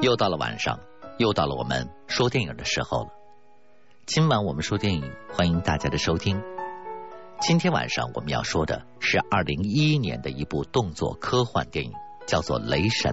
[0.00, 0.78] 又到了晚上，
[1.18, 3.08] 又到了我们说电影的时候了。
[4.06, 6.40] 今晚我们说电影，欢迎大家的收听。
[7.40, 11.92] 今天晚上我们要说的是二零一一年的一部动作科幻电影，
[12.28, 13.12] 叫做《雷神》。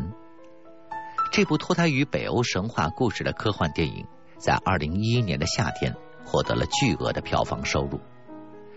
[1.32, 4.06] 这部脱胎于北欧神话故事的科幻电影，
[4.38, 8.00] 在二零一一年的夏天获得了巨额的票房收入，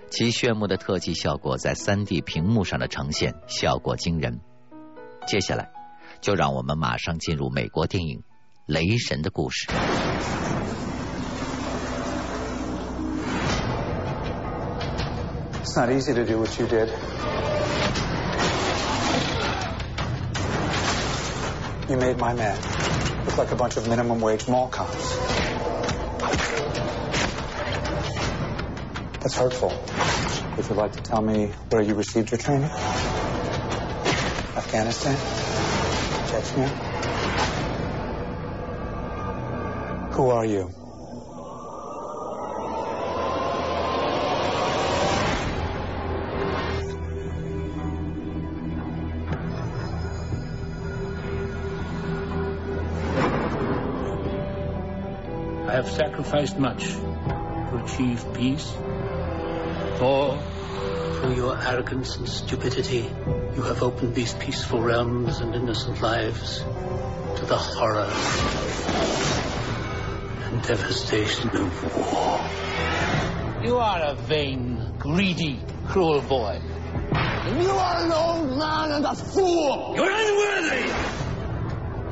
[0.09, 4.41] 其炫目的特技效果在三 D 屏幕上的呈现效果惊人。
[5.27, 5.78] 接下来。
[6.22, 8.20] 就让我们马上进入美国电影《
[8.66, 9.68] 雷神》的故事。
[15.64, 16.90] It's not easy to do what you did.
[21.90, 22.58] You made my man
[23.26, 25.18] look like a bunch of minimum wage mall cops.
[29.20, 29.74] That's hurtful.
[30.58, 32.70] Would you like to tell me where you received your training?
[34.56, 35.47] Afghanistan?
[40.13, 40.71] Who are you?
[55.67, 58.73] I have sacrificed much to achieve peace.
[59.99, 60.39] For,
[61.21, 63.11] through your arrogance and stupidity,
[63.59, 66.59] you have opened these peaceful realms and innocent lives
[67.35, 68.09] to the horror
[70.45, 72.41] and devastation of war.
[73.65, 76.61] You are a vain, greedy, cruel boy.
[77.11, 79.95] And you are an old man and a fool!
[79.97, 80.93] You're unworthy!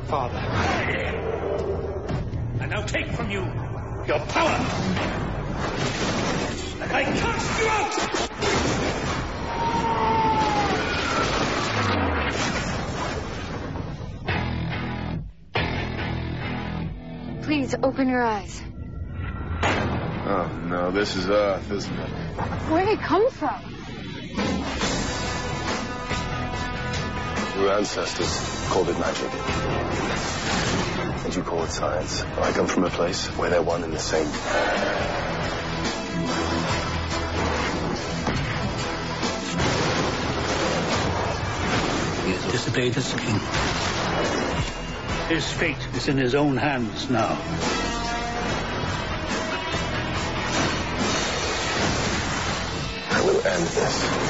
[0.09, 0.39] Father.
[2.59, 3.43] I now take from you
[4.05, 4.59] your power!
[6.81, 8.86] And I cast you out!
[17.67, 18.61] Please open your eyes.
[19.61, 22.09] Oh, no, this is Earth, isn't it?
[22.71, 23.61] Where did it come from?
[27.59, 29.33] Your ancestors called it magic.
[31.25, 32.21] And you call it science.
[32.21, 34.27] I come from a place where they're one and the same.
[42.27, 43.86] He has disobeyed his king.
[45.29, 47.37] His fate is in his own hands now.
[53.11, 54.27] I will end this.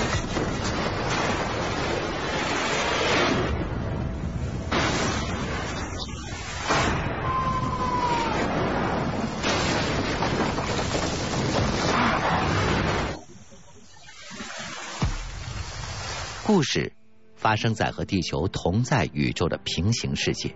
[16.43, 16.93] 故事
[17.35, 20.55] 发生在和地球同在宇宙的平行世界，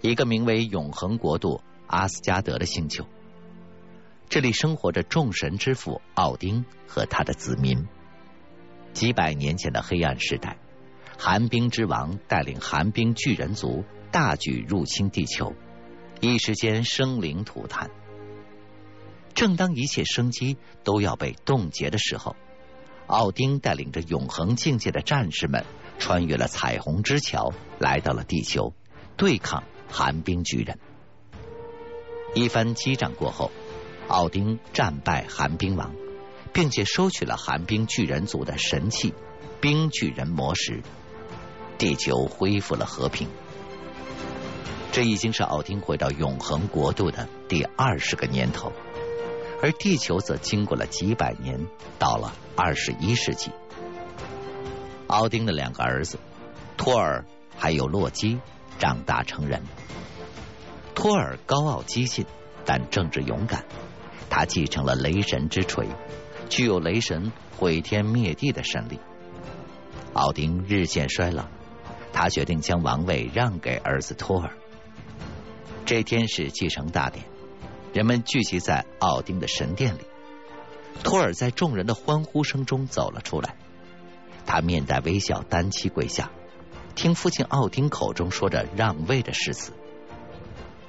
[0.00, 3.04] 一个名为永恒国度阿斯加德的星球。
[4.28, 7.86] 这里生活着众神之父奥丁和他的子民。
[8.92, 10.58] 几百年前的黑暗时代，
[11.16, 15.54] 寒冰之王带领寒冰巨人族大举入侵地球，
[16.20, 17.90] 一时间生灵涂炭。
[19.34, 22.34] 正当一切生机都要被冻结的时候，
[23.06, 25.64] 奥丁带领着永恒境界的战士们，
[25.98, 28.74] 穿越了彩虹之桥，来到了地球，
[29.16, 30.78] 对抗寒冰巨人。
[32.34, 33.50] 一番激战过后，
[34.06, 35.94] 奥丁战败寒冰王，
[36.52, 39.14] 并且收取了寒冰巨人族的神器
[39.60, 40.82] 冰巨人魔石，
[41.78, 43.28] 地球恢复了和平。
[44.92, 48.72] 这已经是奥丁回到永恒国度的第二十个年头。
[49.60, 51.66] 而地球则经过了几百年，
[51.98, 53.50] 到了二十一世纪。
[55.08, 56.18] 奥丁的两个儿子
[56.76, 57.24] 托尔
[57.56, 58.38] 还有洛基
[58.78, 59.62] 长大成人。
[60.94, 62.26] 托尔高傲激进，
[62.64, 63.64] 但正直勇敢。
[64.30, 65.88] 他继承了雷神之锤，
[66.48, 69.00] 具有雷神毁天灭地的神力。
[70.12, 71.46] 奥丁日渐衰老，
[72.12, 74.52] 他决定将王位让给儿子托尔。
[75.84, 77.24] 这天是继承大典。
[77.94, 80.00] 人们聚集在奥丁的神殿里，
[81.02, 83.56] 托尔在众人的欢呼声中走了出来。
[84.44, 86.30] 他面带微笑，单膝跪下，
[86.98, 89.72] 听父亲奥丁口中说着让位的誓词：“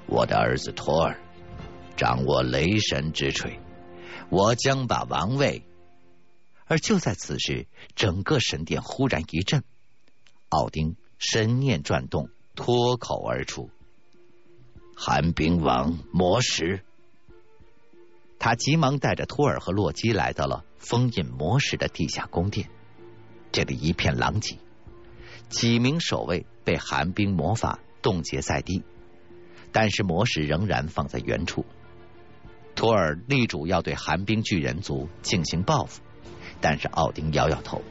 [0.09, 1.21] 我的儿子托尔，
[1.95, 3.59] 掌握雷神之锤，
[4.29, 5.63] 我将把王位。”
[6.65, 9.63] 而就在此时，整个神殿忽然一震，
[10.49, 13.69] 奥丁神念转动，脱口而出
[14.97, 16.83] ：“寒冰王魔石。”
[18.39, 22.67] 他急忙带着托尔和洛基来到了封印魔石的地下宫殿，
[23.51, 24.57] 这里一片狼藉，
[25.49, 28.83] 几名守卫被寒冰魔法冻结在地，
[29.71, 31.65] 但是魔石仍然放在原处。
[32.75, 36.01] 托尔力主要对寒冰巨人族进行报复，
[36.61, 37.81] 但是奥丁摇摇头：“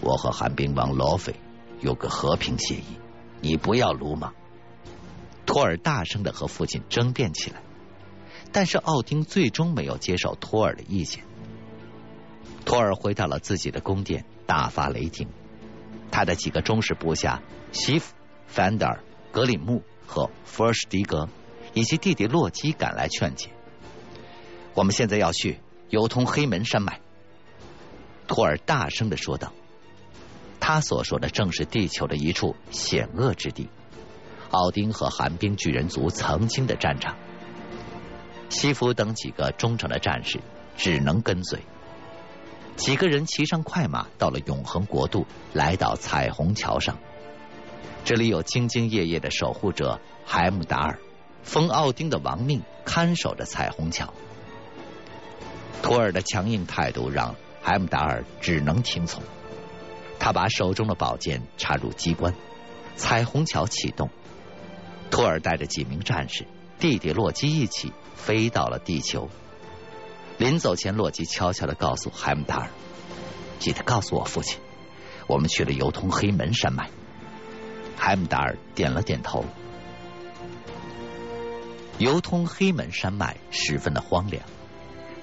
[0.00, 1.34] 我和寒冰王罗菲
[1.80, 2.98] 有个和平协议，
[3.40, 4.34] 你不要鲁莽。”
[5.44, 7.60] 托尔大声的和父亲争辩起来，
[8.52, 11.24] 但是奥丁最终没有接受托尔的意见。
[12.64, 15.26] 托尔回到了自己的宫殿，大发雷霆。
[16.12, 17.42] 他的几个忠实部下
[17.72, 18.14] 西弗、
[18.46, 21.28] 凡德尔、格里木和福尔什迪格
[21.74, 23.48] 以及弟弟洛基赶来劝解。
[24.74, 27.00] 我们现在要去游通黑门山脉。
[28.28, 29.52] 托尔大声的说道。
[30.64, 33.68] 他所说的正是地球的一处险恶之地，
[34.52, 37.16] 奥丁和寒冰巨人族曾经的战场。
[38.48, 40.38] 西弗等几个忠诚的战士
[40.76, 41.58] 只能跟随。
[42.76, 46.98] 几个人骑上快马，到了永恒国度，来到彩虹桥上。
[48.04, 50.98] 这里有兢兢业业的守护者海姆达尔，
[51.42, 54.12] 封奥丁的王命，看守着彩虹桥。
[55.82, 59.22] 托尔的强硬态度让海姆达尔只能听从。
[60.18, 62.34] 他把手中的宝剑插入机关，
[62.96, 64.10] 彩虹桥启动。
[65.10, 66.46] 托尔带着几名战士，
[66.78, 69.28] 弟弟洛基一起飞到了地球。
[70.38, 72.68] 临走前，洛基悄悄的告诉海姆达尔
[73.60, 74.58] ：“记得告诉我父亲，
[75.28, 76.90] 我们去了游通黑门山脉。”
[77.96, 79.44] 海姆达尔点了点头。
[81.98, 84.42] 游通黑门山脉十分的荒凉，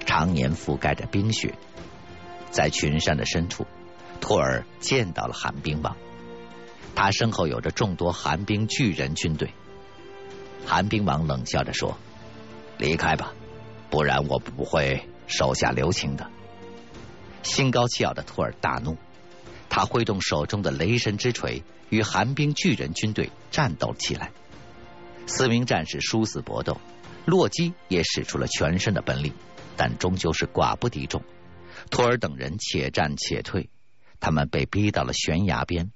[0.06, 1.54] 常年覆盖着冰雪。
[2.50, 3.66] 在群山的深处，
[4.20, 5.94] 托尔见到了寒冰王，
[6.94, 9.52] 他身后有着众多寒冰巨人军队。
[10.66, 11.98] 寒冰王冷笑着说
[12.78, 13.34] ：“离开吧。”
[13.90, 16.30] 不然我不会手下留情的。
[17.42, 18.96] 心高气傲的托尔大怒，
[19.68, 24.30] 他挥动手中的雷神之锤，与寒冰巨人军队战斗起来。
[25.26, 26.80] 四名战士殊死搏斗，
[27.24, 29.32] 洛基也使出了全身的本领，
[29.76, 31.22] 但终究是寡不敌众。
[31.90, 33.70] 托尔等人且战且退，
[34.20, 35.90] 他们被逼到了悬崖边。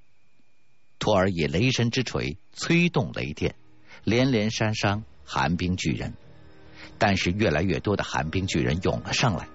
[0.99, 3.55] 托尔以雷神之锤催动雷电，
[4.05, 6.15] 连连杀伤寒冰巨人。
[6.99, 9.49] 但是越来越多的寒冰巨人涌了上来。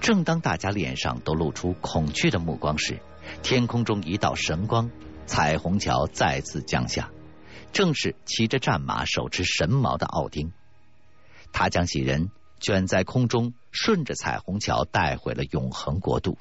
[0.00, 3.00] 正当大家脸上都露出恐惧的目光时，
[3.42, 4.90] 天空中一道神光，
[5.26, 7.10] 彩虹桥再次降下。
[7.72, 10.52] 正是骑着战马、手持神矛的奥丁。
[11.52, 16.38] 他将几人卷在空中，顺着彩虹桥带回了永恒国度。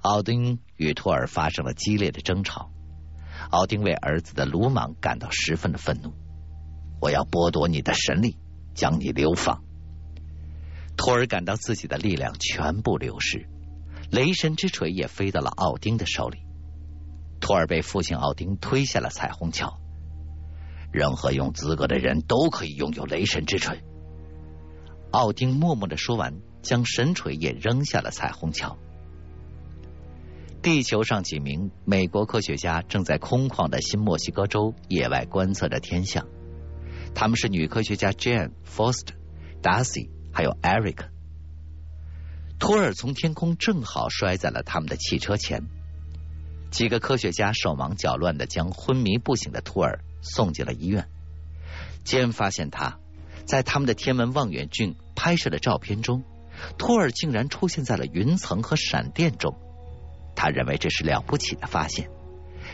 [0.00, 2.70] 奥丁与托尔发生了激烈的争吵。
[3.50, 6.14] 奥丁为儿子的鲁莽感到十分的愤怒。
[7.00, 8.36] 我要剥夺你的神力，
[8.74, 9.64] 将你流放。
[10.96, 13.48] 托尔感到自己的力量全部流失，
[14.10, 16.40] 雷神之锤也飞到了奥丁的手里。
[17.40, 19.80] 托尔被父亲奥丁推下了彩虹桥。
[20.92, 23.80] 任何有资格的人都可以拥有雷神之锤。
[25.12, 28.76] 奥丁默默的说完，将神锤也扔下了彩虹桥。
[30.60, 36.26] 地球上几名美国科学家正在空旷的新墨西哥州野外观测着天象。
[37.14, 39.14] 他们是女科学家 Jane Foster、
[39.62, 41.08] Darcy，还有 Eric。
[42.58, 45.64] 托尔从天空正好摔在了他们的汽车前。
[46.70, 51.08] 几个科学家手忙脚乱的将昏迷不醒的托尔送进了医院。
[52.04, 52.98] Jane 发现他
[53.44, 56.22] 在他们的天文望远镜拍摄的照片中，
[56.78, 59.58] 托尔竟然出现在了云层和闪电中。
[60.36, 62.08] 他认为这是了不起的发现，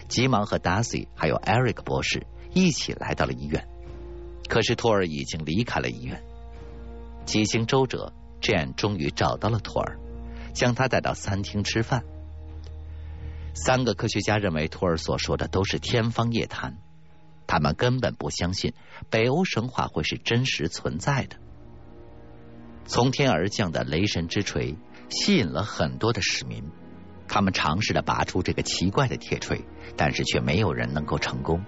[0.09, 3.67] 急忙和 Darcy 还有 Eric 博士一起来到了医院。
[4.49, 6.23] 可是托尔已经离开了医院。
[7.25, 9.99] 几经周折，Jane 终于找到了托尔，
[10.55, 12.05] 将他带到餐厅吃饭。
[13.55, 16.77] 三个科学家认为托尔所说的都是天方夜谭，
[17.47, 18.75] 他们根本不相信
[19.11, 21.37] 北欧神话会是真实存在的。
[22.85, 24.77] 从天而降的雷神之锤
[25.09, 26.63] 吸引了很多的市民，
[27.27, 29.65] 他们尝试着拔出这个奇怪的铁锤，
[29.97, 31.65] 但是却没有人能够成功。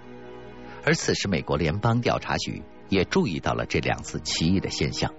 [0.88, 5.12] 而此时，美国联邦调查局也注意到了这两次奇异的现象，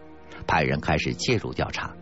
[0.48, 1.96] 派人开始介入调查。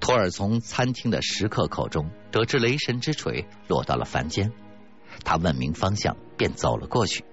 [0.00, 4.50] 托尔从餐厅的食客口中得知雷神之锤落到了凡间，
[5.22, 7.24] 他问明方向，便走了过去。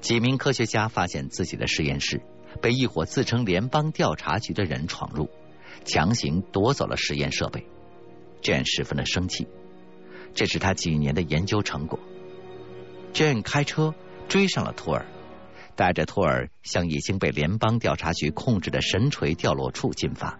[0.00, 2.20] 几名科学家发现自己的实验室
[2.60, 5.30] 被一伙自称联邦调查局的人闯入，
[5.84, 7.64] 强行夺走了实验设备。
[8.42, 9.46] 这十分的生气，
[10.34, 12.00] 这是他几年的研究成果。
[13.16, 13.94] Jane 开车
[14.28, 15.06] 追上了托尔，
[15.74, 20.38] 带着托尔向已经被联邦调查局控制的神锤掉落处进发。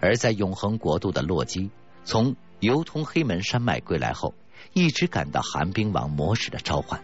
[0.00, 1.70] 而在永恒国度的洛基，
[2.02, 4.32] 从游通黑门山脉归来后，
[4.72, 7.02] 一直感到寒冰王魔石的召唤。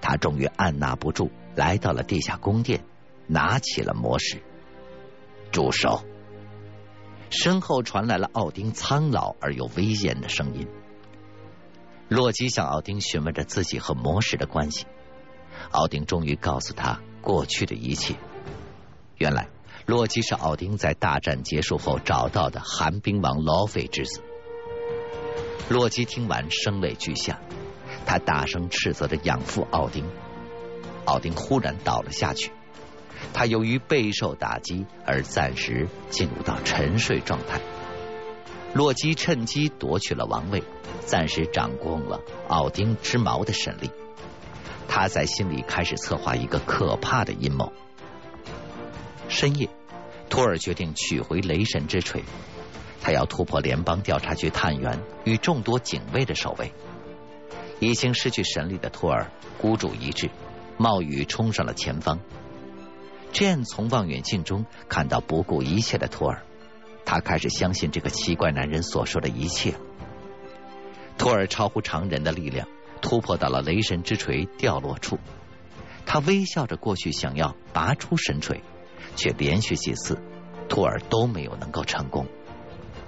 [0.00, 2.84] 他终于按捺不住，来到了地下宫殿，
[3.26, 4.40] 拿起了魔石。
[5.50, 6.04] 住手！
[7.30, 10.68] 身后传来了奥丁苍老而又威严的声音。
[12.10, 14.84] 洛基向奥丁询问着自己和魔石的关系。
[15.70, 18.16] 奥丁终于告诉他过去的一切。
[19.16, 19.48] 原来，
[19.86, 24.22] 洛基是奥丁在大战结束后找到的寒冰王劳菲之子。
[25.68, 27.38] 洛基听完，声泪俱下，
[28.04, 30.04] 他大声斥责着养父奥丁。
[31.04, 32.50] 奥丁忽然倒了下去。
[33.32, 37.60] 他由于备受打击而暂时进入到沉睡状态。
[38.74, 40.62] 洛基趁机夺取了王位，
[41.06, 43.90] 暂时掌控了奥丁之矛的神力。
[44.88, 47.72] 他在心里开始策划一个可怕的阴谋。
[49.28, 49.68] 深夜，
[50.28, 52.24] 托尔决定取回雷神之锤，
[53.00, 56.72] 他要突破联邦调查局探员与众多警卫的守卫。
[57.78, 60.28] 已经失去神力的托尔孤注一掷，
[60.76, 62.18] 冒雨冲上了前方。
[63.32, 66.42] Jane 从望远镜中看到不顾一切的托尔，
[67.04, 69.74] 他开始相信这个奇怪男人所说的一切。
[71.20, 72.66] 托尔超乎常人的力量
[73.02, 75.18] 突破到了雷神之锤掉落处，
[76.06, 78.62] 他微笑着过去想要拔出神锤，
[79.16, 80.18] 却连续几次
[80.66, 82.26] 托尔都没有能够成功。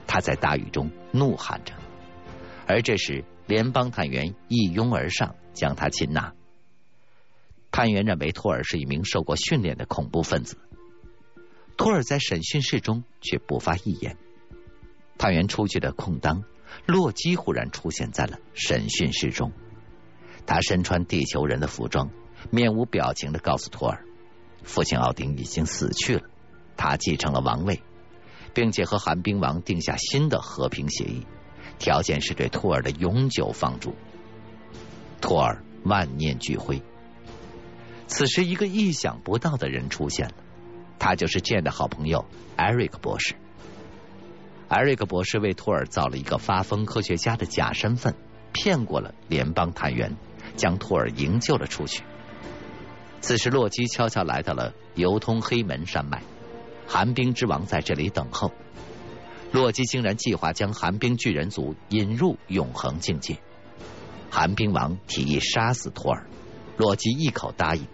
[0.07, 1.73] 他在大雨中怒喊着，
[2.67, 6.35] 而这时联邦探员一拥而上将他擒拿。
[7.71, 10.59] 探员认为托尔是一名受过训练的恐怖分子。
[11.79, 14.19] 托尔在审讯室中却不发一言。
[15.17, 16.45] 探员出去的空当，
[16.87, 19.53] 洛基忽然出现在了审讯室中。
[20.47, 22.11] 他身穿地球人的服装，
[22.51, 24.05] 面无表情的告诉托尔，
[24.65, 26.23] 父亲奥丁已经死去了，
[26.77, 27.81] 他继承了王位，
[28.53, 31.27] 并且和寒冰王定下新的和平协议，
[31.79, 33.95] 条件是对托尔的永久放逐。
[35.21, 36.83] 托尔万念俱灰。
[38.09, 40.35] 此时，一个意想不到的人出现了，
[40.99, 42.25] 他就是剑的好朋友
[42.57, 43.35] 艾瑞克博士。
[44.73, 48.15] 艾瑞克博士为托尔造了一个发疯科学家的假身份，
[48.55, 50.17] 骗过了联邦探员，
[50.57, 52.03] 将托尔营救了出去。
[53.21, 56.23] 此时，洛基悄悄来到了游通黑门山脉，
[56.87, 58.51] 寒冰之王在这里等候。
[59.51, 63.37] 洛基竟然计划将寒冰巨人族引入永恒境界。
[64.31, 66.27] 寒冰王提议杀死托尔，
[66.79, 67.87] 洛基一口答应。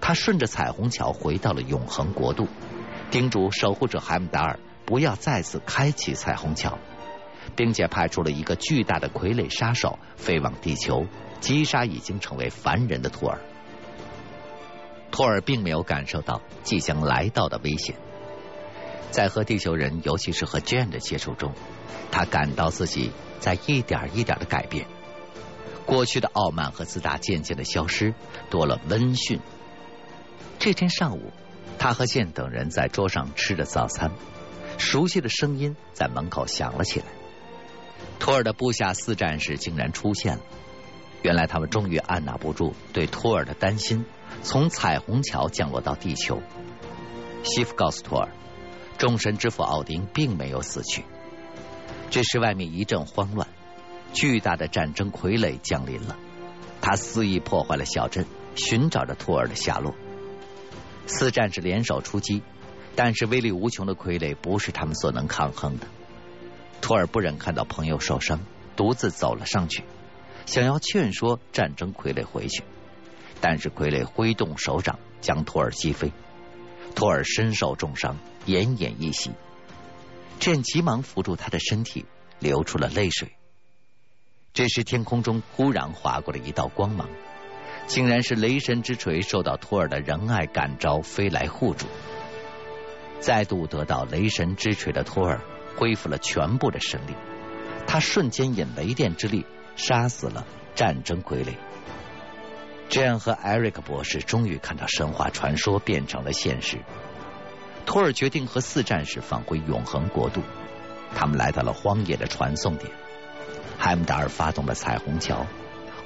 [0.00, 2.48] 他顺着彩虹桥回到了永恒国度，
[3.12, 6.78] 叮嘱守护者海姆达尔不要再次开启彩虹桥，
[7.56, 11.06] 并且派出了一个巨大的傀儡杀手飞往地球，
[11.40, 13.38] 击杀已经成为凡人的托尔。
[15.10, 17.94] 托尔并没有感受到即将来到的危险，
[19.10, 21.52] 在和地球人，尤其是和 Jane 的接触中，
[22.10, 24.86] 他感到自己在一点一点的改变，
[25.86, 28.12] 过去的傲慢和自大渐渐的消失，
[28.50, 29.40] 多了温驯。
[30.58, 31.32] 这天上午，
[31.78, 34.10] 他和剑等人在桌上吃着早餐，
[34.78, 37.06] 熟悉的声音在门口响了起来。
[38.18, 40.42] 托尔的部下四战士竟然出现了。
[41.22, 44.04] 原来他们终于按捺不住对托尔的担心，
[44.42, 46.42] 从彩虹桥降落到地球。
[47.42, 48.28] 西夫告诉托尔，
[48.98, 51.04] 众神之父奥丁并没有死去。
[52.10, 53.48] 这时外面一阵慌乱，
[54.12, 56.16] 巨大的战争傀儡降临了，
[56.80, 59.94] 他肆意破坏了小镇，寻找着托尔的下落。
[61.06, 62.42] 四战士联手出击，
[62.96, 65.86] 但是威力无穷的傀儡不是他们所能抗衡的。
[66.80, 68.40] 托尔不忍看到朋友受伤，
[68.76, 69.84] 独自走了上去，
[70.46, 72.62] 想要劝说战争傀儡回去，
[73.40, 76.12] 但是傀儡挥动手掌将托尔击飞。
[76.94, 79.32] 托尔身受重伤，奄奄一息。
[80.38, 82.04] 朕急忙扶住他的身体，
[82.38, 83.32] 流出了泪水。
[84.52, 87.08] 这时天空中忽然划过了一道光芒。
[87.86, 91.86] 竟然是雷神之锤受到托尔的仁爱感召，飞来护主。
[93.20, 95.40] 再度得到雷神之锤的托尔
[95.76, 97.14] 恢复了全部的神力，
[97.86, 101.54] 他瞬间引雷电之力杀死了战争傀儡。
[102.88, 106.78] 这样，和艾瑞克博士终于看到神话传说变成了现实。
[107.86, 110.42] 托尔决定和四战士返回永恒国度。
[111.16, 112.90] 他们来到了荒野的传送点，
[113.78, 115.46] 海姆达尔发动了彩虹桥。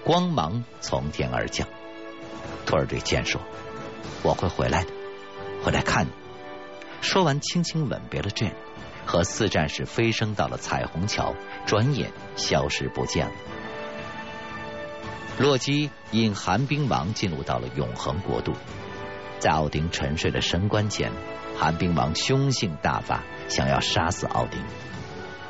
[0.04, 1.66] 光芒从天而降，
[2.64, 3.40] 托尔对剑说
[4.22, 4.90] ：“我会回来的，
[5.62, 6.10] 回来看你。”
[7.00, 8.54] 说完，轻轻吻别了剑，
[9.06, 11.34] 和四战士飞升到了彩虹桥，
[11.66, 13.32] 转眼消失不见了。
[15.38, 18.52] 洛基引寒冰王进入到了永恒国度，
[19.38, 21.12] 在奥丁沉睡的神棺前，
[21.56, 24.60] 寒冰王凶性大发，想要杀死奥丁，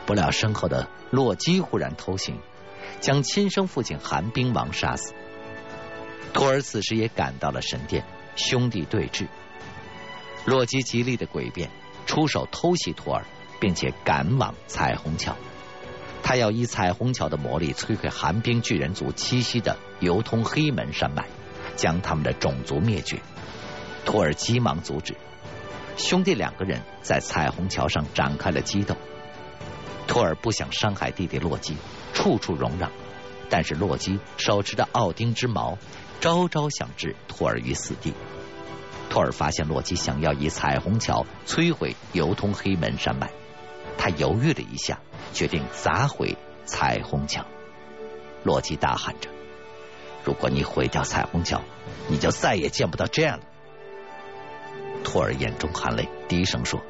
[0.06, 2.34] 不料身后的洛基忽然偷袭。
[3.00, 5.14] 将亲生父亲寒冰王杀死。
[6.32, 9.28] 托尔此时也赶到了神殿，兄弟对峙。
[10.48, 11.68] 洛基极力的诡辩，
[12.06, 13.24] 出手偷袭托尔，
[13.60, 15.36] 并且赶往彩虹桥。
[16.22, 21.26] 他要以彩虹桥的魔力摧毁寒冰巨人族栖息的游通黑门山脉，
[21.76, 23.20] 将他们的种族灭绝。
[24.06, 25.14] 托尔急忙阻止。
[25.98, 28.96] 兄弟两个人在彩虹桥上展开了激斗。
[30.06, 31.76] 托尔不想伤害弟弟洛基，
[32.14, 32.90] 处处容让，
[33.50, 35.76] 但是洛基手持着奥丁之矛，
[36.22, 38.14] 招招想置托尔于死地。
[39.10, 43.30] 托尔发现洛基想要以彩虹桥摧毁游通黑门山脉，
[43.96, 45.00] 他犹豫了一下，
[45.32, 47.44] 决定砸毁彩虹桥。
[48.44, 49.30] 洛基大喊着
[50.24, 51.62] ：“如果你毁掉彩虹桥，
[52.08, 53.44] 你就再也见不到这样了。”
[55.02, 56.80] 托尔眼中含泪，低声说：“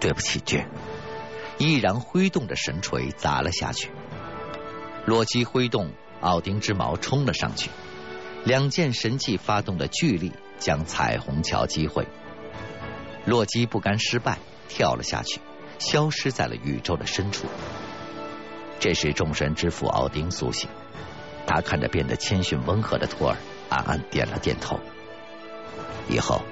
[0.00, 0.68] 对不起，卷。”
[1.56, 3.90] 毅然挥动着神锤砸了下去。
[5.06, 7.70] 洛基挥动奥丁之矛冲了上去，
[8.44, 12.06] 两件神器发动的巨力将彩虹桥击毁。
[13.26, 15.40] 洛基不甘失败，跳了下去，
[15.78, 17.46] 消失在了宇宙的深处。
[18.80, 20.68] 这时，众神之父奥丁苏醒，
[21.46, 23.36] 他看着变得谦逊温和的托尔，
[23.70, 24.78] 暗暗点了点头。
[26.08, 26.42] 以后，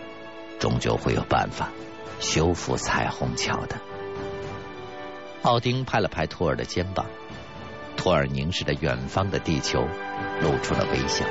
[0.59, 1.71] 终究会有办法
[2.21, 3.77] 修复彩虹桥的。
[5.43, 7.05] 奥丁拍了拍托尔的肩膀，
[7.97, 9.87] 托尔凝视着远方的地球，
[10.41, 11.27] 露出了微笑。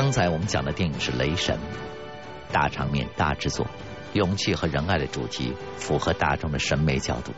[0.00, 1.56] 刚才我们讲的电影是《雷神》，
[2.52, 3.66] 大场面、大制作，
[4.12, 7.32] 勇气和仁爱的主题，符合大众的审美角度。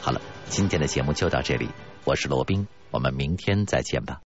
[0.00, 1.68] 好了，今天的节目就到这里，
[2.04, 4.20] 我是罗宾，我们明天再见吧。